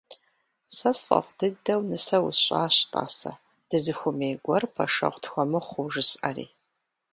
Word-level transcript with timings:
Сэ 0.75 0.91
сфӏэфӏ 0.97 1.29
дыдэу 1.37 1.81
нысэ 1.89 2.17
усщӏащ, 2.27 2.75
тӏасэ, 2.91 3.31
дызыхуэмей 3.67 4.35
гуэр 4.43 4.63
пэшэгъу 4.73 5.21
тхуэмыхъуу 5.23 5.87
жысӏэри. 5.93 6.45